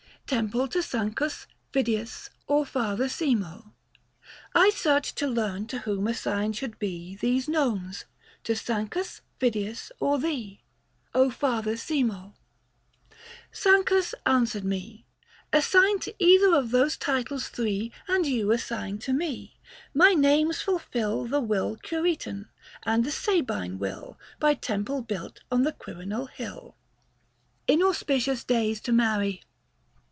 [0.27, 3.73] TEMPLE TO SANCUS, FIDIUS, OR FATHEE SEMO.
[4.55, 8.05] I searched to learn to whom assigned should be These nones—
[8.45, 10.61] to Sancus, Fidius or thee,
[11.13, 12.35] Father Semo?
[13.51, 15.05] Sancus answered me:
[15.51, 19.59] 255" Assign to either of those titles three, And you assign to me;
[19.93, 22.47] my names fulfil The will Curetan,
[22.83, 26.77] and the Sabine will, By temple built on the Quirinal hill.
[27.67, 29.41] INAUSPICIOUS DAY TO MARRY.